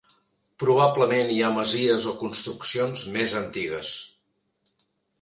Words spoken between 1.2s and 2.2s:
hi ha masies o